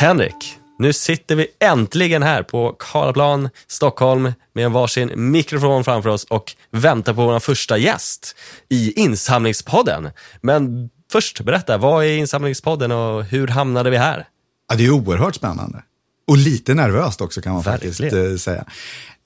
Henrik, 0.00 0.56
nu 0.78 0.92
sitter 0.92 1.36
vi 1.36 1.46
äntligen 1.58 2.22
här 2.22 2.42
på 2.42 2.76
Karlaplan, 2.78 3.48
Stockholm 3.68 4.32
med 4.54 4.64
en 4.64 4.72
varsin 4.72 5.12
mikrofon 5.16 5.84
framför 5.84 6.10
oss 6.10 6.24
och 6.24 6.54
väntar 6.70 7.14
på 7.14 7.26
vår 7.26 7.40
första 7.40 7.78
gäst 7.78 8.36
i 8.68 8.92
Insamlingspodden. 9.00 10.08
Men 10.40 10.90
först, 11.12 11.40
berätta, 11.40 11.78
vad 11.78 12.04
är 12.04 12.16
Insamlingspodden 12.16 12.92
och 12.92 13.24
hur 13.24 13.48
hamnade 13.48 13.90
vi 13.90 13.96
här? 13.96 14.28
Ja, 14.68 14.76
det 14.76 14.86
är 14.86 14.90
oerhört 14.90 15.34
spännande. 15.34 15.82
Och 16.28 16.36
lite 16.36 16.74
nervöst 16.74 17.20
också 17.20 17.40
kan 17.40 17.52
man 17.52 17.62
Verkligen. 17.62 17.94
faktiskt 17.94 18.48
eh, 18.48 18.52
säga. 18.52 18.64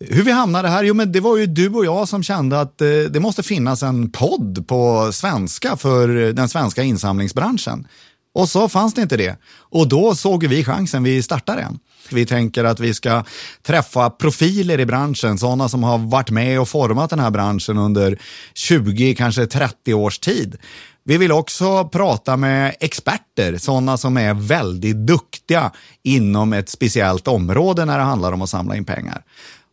Hur 0.00 0.22
vi 0.22 0.32
hamnade 0.32 0.68
här? 0.68 0.84
Jo, 0.84 0.94
men 0.94 1.12
det 1.12 1.20
var 1.20 1.36
ju 1.36 1.46
du 1.46 1.68
och 1.68 1.84
jag 1.84 2.08
som 2.08 2.22
kände 2.22 2.60
att 2.60 2.80
eh, 2.80 2.88
det 2.88 3.20
måste 3.20 3.42
finnas 3.42 3.82
en 3.82 4.10
podd 4.10 4.68
på 4.68 5.12
svenska 5.12 5.76
för 5.76 6.32
den 6.32 6.48
svenska 6.48 6.82
insamlingsbranschen. 6.82 7.86
Och 8.34 8.48
så 8.48 8.68
fanns 8.68 8.94
det 8.94 9.02
inte 9.02 9.16
det. 9.16 9.36
Och 9.56 9.88
då 9.88 10.14
såg 10.14 10.46
vi 10.46 10.64
chansen, 10.64 11.02
vi 11.02 11.22
startar 11.22 11.56
den. 11.56 11.78
Vi 12.10 12.26
tänker 12.26 12.64
att 12.64 12.80
vi 12.80 12.94
ska 12.94 13.24
träffa 13.62 14.10
profiler 14.10 14.80
i 14.80 14.86
branschen, 14.86 15.38
sådana 15.38 15.68
som 15.68 15.82
har 15.82 15.98
varit 15.98 16.30
med 16.30 16.60
och 16.60 16.68
format 16.68 17.10
den 17.10 17.18
här 17.18 17.30
branschen 17.30 17.78
under 17.78 18.18
20, 18.54 19.14
kanske 19.14 19.46
30 19.46 19.94
års 19.94 20.18
tid. 20.18 20.56
Vi 21.04 21.16
vill 21.16 21.32
också 21.32 21.88
prata 21.88 22.36
med 22.36 22.74
experter, 22.80 23.58
sådana 23.58 23.96
som 23.96 24.16
är 24.16 24.34
väldigt 24.34 24.96
duktiga 24.96 25.72
inom 26.02 26.52
ett 26.52 26.68
speciellt 26.68 27.28
område 27.28 27.84
när 27.84 27.98
det 27.98 28.04
handlar 28.04 28.32
om 28.32 28.42
att 28.42 28.50
samla 28.50 28.76
in 28.76 28.84
pengar. 28.84 29.22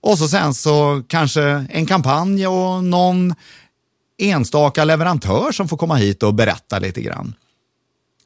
Och 0.01 0.17
så 0.17 0.27
sen 0.27 0.53
så 0.53 1.03
kanske 1.07 1.65
en 1.69 1.85
kampanj 1.85 2.47
och 2.47 2.83
någon 2.83 3.35
enstaka 4.17 4.83
leverantör 4.83 5.51
som 5.51 5.67
får 5.67 5.77
komma 5.77 5.95
hit 5.95 6.23
och 6.23 6.33
berätta 6.33 6.79
lite 6.79 7.01
grann. 7.01 7.33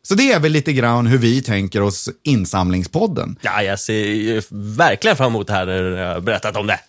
Så 0.07 0.15
det 0.15 0.31
är 0.31 0.39
väl 0.39 0.51
lite 0.51 0.73
grann 0.73 1.07
hur 1.07 1.17
vi 1.17 1.41
tänker 1.41 1.81
oss 1.81 2.09
insamlingspodden. 2.23 3.35
Ja, 3.41 3.63
jag 3.63 3.79
ser 3.79 4.43
verkligen 4.77 5.17
fram 5.17 5.27
emot 5.27 5.47
det 5.47 5.53
här 5.53 5.65
när 5.65 5.83
du 5.83 5.95
har 5.95 6.19
berättat 6.19 6.55
om 6.55 6.67
det. 6.67 6.79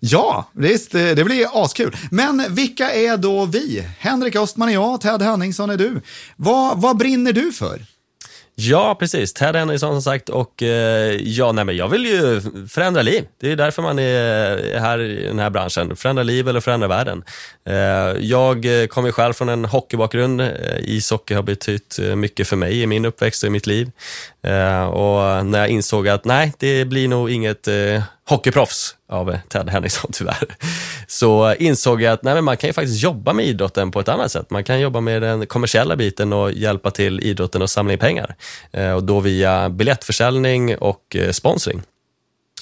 Ja, 0.00 0.50
visst, 0.52 0.94
eh, 0.94 1.04
det 1.04 1.24
blir 1.24 1.64
askul. 1.64 1.96
Men 2.10 2.44
vilka 2.50 2.92
är 2.92 3.16
då 3.16 3.44
vi? 3.44 3.88
Henrik 3.98 4.36
Östman 4.36 4.68
är 4.68 4.72
jag, 4.72 5.00
Ted 5.00 5.22
Henningsson 5.22 5.70
är 5.70 5.76
du. 5.76 6.00
Vad, 6.36 6.80
vad 6.80 6.96
brinner 6.96 7.32
du 7.32 7.52
för? 7.52 7.80
Ja, 8.58 8.94
precis. 8.94 9.32
Ted 9.32 9.56
Henningsson 9.56 9.94
som 9.94 10.02
sagt 10.02 10.28
och 10.28 10.62
eh, 10.62 11.16
ja, 11.22 11.52
nej, 11.52 11.64
men 11.64 11.76
jag 11.76 11.88
vill 11.88 12.06
ju 12.06 12.40
förändra 12.68 13.02
liv. 13.02 13.24
Det 13.40 13.52
är 13.52 13.56
därför 13.56 13.82
man 13.82 13.98
är 13.98 14.78
här 14.78 14.98
i 14.98 15.26
den 15.26 15.38
här 15.38 15.50
branschen. 15.50 15.96
Förändra 15.96 16.22
liv 16.22 16.48
eller 16.48 16.60
förändra 16.60 16.88
världen. 16.88 17.24
Eh, 17.64 17.74
jag 18.18 18.82
eh, 18.82 18.86
kommer 18.86 19.12
själv 19.12 19.32
från 19.32 19.48
en 19.48 19.64
hockeybakgrund. 19.64 20.42
Ishockey 20.80 21.34
har 21.34 21.42
betytt 21.42 21.98
mycket 22.16 22.48
för 22.48 22.56
mig 22.56 22.82
i 22.82 22.86
min 22.86 23.04
uppväxt 23.04 23.42
och 23.42 23.46
i 23.46 23.50
mitt 23.50 23.66
liv. 23.66 23.90
Och 24.90 25.46
när 25.46 25.58
jag 25.58 25.68
insåg 25.68 26.08
att 26.08 26.24
nej, 26.24 26.52
det 26.58 26.84
blir 26.84 27.08
nog 27.08 27.30
inget 27.30 27.68
hockeyproffs 28.28 28.94
av 29.08 29.38
Ted 29.48 29.70
Henriksson 29.70 30.10
tyvärr, 30.14 30.56
så 31.06 31.54
insåg 31.54 32.02
jag 32.02 32.12
att 32.12 32.22
nej, 32.22 32.34
men 32.34 32.44
man 32.44 32.56
kan 32.56 32.68
ju 32.68 32.74
faktiskt 32.74 33.02
jobba 33.02 33.32
med 33.32 33.46
idrotten 33.46 33.90
på 33.90 34.00
ett 34.00 34.08
annat 34.08 34.32
sätt. 34.32 34.50
Man 34.50 34.64
kan 34.64 34.80
jobba 34.80 35.00
med 35.00 35.22
den 35.22 35.46
kommersiella 35.46 35.96
biten 35.96 36.32
och 36.32 36.52
hjälpa 36.52 36.90
till 36.90 37.20
idrotten 37.20 37.62
att 37.62 37.70
samla 37.70 37.92
in 37.92 37.98
pengar. 37.98 38.34
Eh, 38.72 38.92
och 38.92 39.04
då 39.04 39.20
via 39.20 39.68
biljettförsäljning 39.68 40.76
och 40.76 41.16
eh, 41.16 41.30
sponsring 41.30 41.82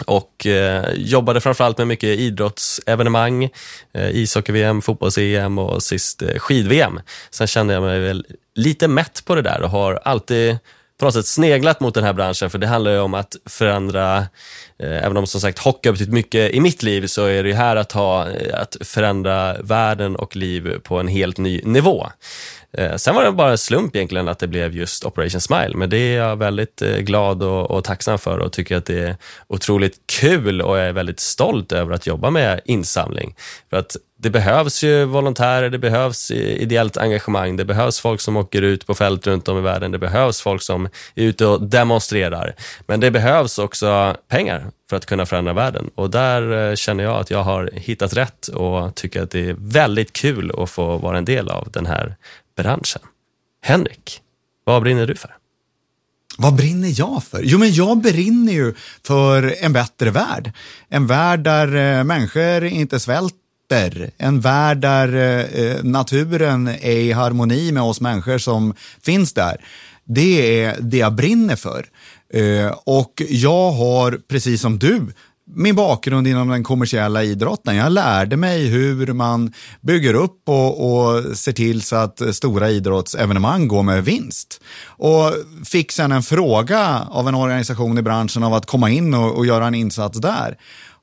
och 0.06 0.46
eh, 0.46 0.92
jobbade 0.94 1.40
framförallt 1.40 1.78
med 1.78 1.86
mycket 1.86 2.18
idrottsevenemang, 2.18 3.44
eh, 3.94 4.10
ishockey-VM, 4.10 4.82
fotbolls-EM 4.82 5.58
och 5.58 5.82
sist 5.82 6.22
eh, 6.22 6.38
skid-VM. 6.38 7.00
Sen 7.30 7.46
kände 7.46 7.74
jag 7.74 7.82
mig 7.82 8.00
väl 8.00 8.26
lite 8.54 8.88
mätt 8.88 9.24
på 9.24 9.34
det 9.34 9.42
där 9.42 9.62
och 9.62 9.70
har 9.70 10.00
alltid 10.04 10.58
på 10.98 11.04
något 11.04 11.14
sätt 11.14 11.26
sneglat 11.26 11.80
mot 11.80 11.94
den 11.94 12.04
här 12.04 12.12
branschen, 12.12 12.50
för 12.50 12.58
det 12.58 12.66
handlar 12.66 12.90
ju 12.90 12.98
om 12.98 13.14
att 13.14 13.36
förändra, 13.46 14.18
eh, 14.78 15.04
även 15.04 15.16
om 15.16 15.26
som 15.26 15.40
sagt 15.40 15.58
hockey 15.58 15.88
har 15.88 15.92
betytt 15.92 16.12
mycket 16.12 16.54
i 16.54 16.60
mitt 16.60 16.82
liv, 16.82 17.06
så 17.06 17.24
är 17.24 17.42
det 17.42 17.48
ju 17.48 17.54
här 17.54 17.76
att, 17.76 17.92
ha, 17.92 18.30
eh, 18.30 18.60
att 18.60 18.76
förändra 18.80 19.56
världen 19.62 20.16
och 20.16 20.36
liv 20.36 20.78
på 20.78 21.00
en 21.00 21.08
helt 21.08 21.38
ny 21.38 21.60
nivå. 21.64 22.06
Eh, 22.78 22.96
sen 22.96 23.14
var 23.14 23.24
det 23.24 23.32
bara 23.32 23.50
en 23.50 23.58
slump 23.58 23.96
egentligen 23.96 24.28
att 24.28 24.38
det 24.38 24.46
blev 24.46 24.76
just 24.76 25.04
Operation 25.04 25.40
Smile, 25.40 25.72
men 25.74 25.90
det 25.90 25.96
är 25.96 26.16
jag 26.16 26.36
väldigt 26.36 26.82
eh, 26.82 26.96
glad 26.96 27.42
och, 27.42 27.70
och 27.70 27.84
tacksam 27.84 28.18
för 28.18 28.38
och 28.38 28.52
tycker 28.52 28.76
att 28.76 28.86
det 28.86 28.98
är 28.98 29.16
otroligt 29.46 29.98
kul 30.20 30.62
och 30.62 30.78
jag 30.78 30.86
är 30.86 30.92
väldigt 30.92 31.20
stolt 31.20 31.72
över 31.72 31.94
att 31.94 32.06
jobba 32.06 32.30
med 32.30 32.60
insamling. 32.64 33.34
För 33.70 33.76
att 33.76 33.96
det 34.24 34.30
behövs 34.30 34.84
ju 34.84 35.04
volontärer, 35.04 35.70
det 35.70 35.78
behövs 35.78 36.30
ideellt 36.30 36.96
engagemang, 36.96 37.56
det 37.56 37.64
behövs 37.64 38.00
folk 38.00 38.20
som 38.20 38.36
åker 38.36 38.62
ut 38.62 38.86
på 38.86 38.94
fält 38.94 39.26
runt 39.26 39.48
om 39.48 39.58
i 39.58 39.60
världen, 39.60 39.90
det 39.90 39.98
behövs 39.98 40.40
folk 40.40 40.62
som 40.62 40.84
är 41.14 41.22
ute 41.24 41.46
och 41.46 41.62
demonstrerar. 41.62 42.54
Men 42.86 43.00
det 43.00 43.10
behövs 43.10 43.58
också 43.58 44.16
pengar 44.28 44.70
för 44.90 44.96
att 44.96 45.06
kunna 45.06 45.26
förändra 45.26 45.52
världen 45.52 45.90
och 45.94 46.10
där 46.10 46.70
eh, 46.70 46.74
känner 46.74 47.04
jag 47.04 47.16
att 47.20 47.30
jag 47.30 47.42
har 47.42 47.70
hittat 47.74 48.16
rätt 48.16 48.48
och 48.48 48.94
tycker 48.94 49.22
att 49.22 49.30
det 49.30 49.48
är 49.48 49.56
väldigt 49.58 50.12
kul 50.12 50.52
att 50.58 50.70
få 50.70 50.96
vara 50.96 51.18
en 51.18 51.24
del 51.24 51.48
av 51.48 51.68
den 51.70 51.86
här 51.86 52.16
branschen. 52.56 53.02
Henrik, 53.62 54.20
vad 54.64 54.82
brinner 54.82 55.06
du 55.06 55.14
för? 55.14 55.36
Vad 56.38 56.54
brinner 56.54 56.92
jag 56.98 57.24
för? 57.24 57.40
Jo, 57.44 57.58
men 57.58 57.72
jag 57.72 57.98
brinner 57.98 58.52
ju 58.52 58.74
för 59.06 59.54
en 59.64 59.72
bättre 59.72 60.10
värld. 60.10 60.52
En 60.88 61.06
värld 61.06 61.40
där 61.40 61.98
eh, 61.98 62.04
människor 62.04 62.64
inte 62.64 63.00
svälter. 63.00 63.43
En 64.18 64.40
värld 64.40 64.78
där 64.78 65.14
eh, 65.14 65.64
eh, 65.64 65.84
naturen 65.84 66.68
är 66.68 66.96
i 66.96 67.12
harmoni 67.12 67.72
med 67.72 67.82
oss 67.82 68.00
människor 68.00 68.38
som 68.38 68.74
finns 69.02 69.32
där. 69.32 69.56
Det 70.04 70.62
är 70.64 70.76
det 70.80 70.96
jag 70.96 71.14
brinner 71.14 71.56
för. 71.56 71.86
Eh, 72.32 72.74
och 72.84 73.22
jag 73.28 73.70
har, 73.70 74.20
precis 74.28 74.60
som 74.60 74.78
du, 74.78 75.12
min 75.46 75.74
bakgrund 75.74 76.26
inom 76.26 76.48
den 76.48 76.64
kommersiella 76.64 77.22
idrotten. 77.24 77.76
Jag 77.76 77.92
lärde 77.92 78.36
mig 78.36 78.66
hur 78.66 79.12
man 79.12 79.52
bygger 79.80 80.14
upp 80.14 80.48
och, 80.48 80.90
och 80.90 81.36
ser 81.36 81.52
till 81.52 81.82
så 81.82 81.96
att 81.96 82.22
stora 82.32 82.70
idrottsevenemang 82.70 83.68
går 83.68 83.82
med 83.82 84.04
vinst. 84.04 84.60
Och 84.86 85.32
fick 85.64 85.92
sen 85.92 86.12
en 86.12 86.22
fråga 86.22 87.06
av 87.10 87.28
en 87.28 87.34
organisation 87.34 87.98
i 87.98 88.02
branschen 88.02 88.42
av 88.42 88.54
att 88.54 88.66
komma 88.66 88.90
in 88.90 89.14
och, 89.14 89.36
och 89.36 89.46
göra 89.46 89.66
en 89.66 89.74
insats 89.74 90.18
där. 90.18 90.56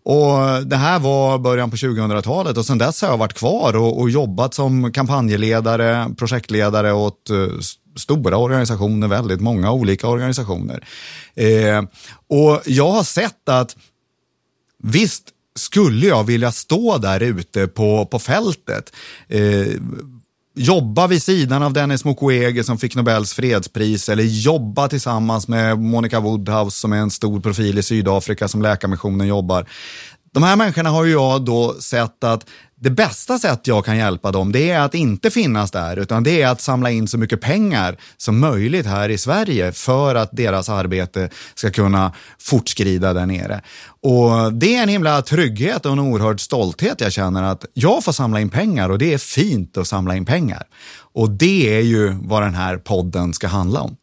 Och 0.03 0.67
Det 0.67 0.75
här 0.75 1.00
var 1.00 1.38
början 1.38 1.69
på 1.69 1.75
2000-talet 1.75 2.57
och 2.57 2.66
sen 2.66 2.78
dess 2.78 3.01
har 3.01 3.09
jag 3.09 3.17
varit 3.17 3.34
kvar 3.34 3.75
och, 3.75 4.00
och 4.00 4.09
jobbat 4.09 4.53
som 4.53 4.91
kampanjledare, 4.91 6.09
projektledare 6.17 6.94
åt 6.94 7.29
uh, 7.31 7.59
stora 7.95 8.38
organisationer, 8.38 9.07
väldigt 9.07 9.41
många 9.41 9.72
olika 9.72 10.07
organisationer. 10.07 10.84
Eh, 11.35 11.84
och 12.28 12.62
jag 12.66 12.91
har 12.91 13.03
sett 13.03 13.50
att 13.50 13.75
Visst 14.84 15.23
skulle 15.56 16.07
jag 16.07 16.23
vilja 16.23 16.51
stå 16.51 16.97
där 16.97 17.19
ute 17.19 17.68
på, 17.68 18.06
på 18.06 18.19
fältet. 18.19 18.95
Eh, 19.28 19.68
jobba 20.56 21.07
vid 21.07 21.23
sidan 21.23 21.63
av 21.63 21.73
Dennis 21.73 22.06
Mukwege 22.06 22.63
som 22.63 22.78
fick 22.78 22.95
Nobels 22.95 23.34
fredspris 23.34 24.09
eller 24.09 24.23
jobba 24.23 24.88
tillsammans 24.88 25.47
med 25.47 25.79
Monica 25.79 26.19
Woodhouse 26.19 26.79
som 26.79 26.94
är 26.94 26.97
en 26.97 27.12
stor 27.12 27.39
profil 27.39 27.78
i 27.78 27.84
Sydafrika 27.84 28.47
som 28.47 28.62
Läkarmissionen 28.62 29.28
jobbar. 29.28 29.67
De 30.34 30.44
här 30.44 30.56
människorna 30.56 30.90
har 30.90 31.06
ju 31.06 31.12
jag 31.12 31.46
då 31.46 31.74
sett 31.74 32.24
att 32.24 32.46
det 32.81 32.90
bästa 32.90 33.40
sätt 33.40 33.68
jag 33.68 33.86
kan 33.86 33.97
hjälpa 33.97 34.31
dem 34.31 34.52
det 34.52 34.69
är 34.69 34.80
att 34.80 34.96
inte 34.96 35.31
finnas 35.31 35.72
där 35.72 35.97
utan 35.97 36.24
det 36.24 36.42
är 36.42 36.47
att 36.47 36.62
samla 36.62 36.92
in 36.92 37.08
så 37.08 37.18
mycket 37.18 37.42
pengar 37.42 37.97
som 38.18 38.40
möjligt 38.40 38.86
här 38.86 39.09
i 39.09 39.18
Sverige 39.18 39.72
för 39.72 40.16
att 40.16 40.30
deras 40.31 40.69
arbete 40.69 41.30
ska 41.56 41.69
kunna 41.69 42.14
fortskrida 42.40 43.14
där 43.14 43.25
nere. 43.25 43.62
Och 44.02 44.53
Det 44.53 44.75
är 44.75 44.84
en 44.84 44.90
himla 44.90 45.22
trygghet 45.22 45.86
och 45.86 45.92
en 45.92 46.00
oerhörd 46.00 46.42
stolthet 46.42 47.02
jag 47.02 47.12
känner 47.12 47.44
att 47.44 47.66
jag 47.74 48.03
får 48.03 48.12
samla 48.12 48.42
in 48.42 48.50
pengar 48.50 48.90
och 48.90 48.98
det 48.98 49.13
är 49.13 49.18
fint 49.18 49.78
att 49.78 49.88
samla 49.88 50.16
in 50.16 50.25
pengar. 50.25 50.63
Och 51.13 51.30
det 51.30 51.78
är 51.78 51.81
ju 51.81 52.18
vad 52.22 52.44
den 52.44 52.56
här 52.56 52.78
podden 52.78 53.34
ska 53.34 53.48
handla 53.48 53.81
om. 53.81 53.96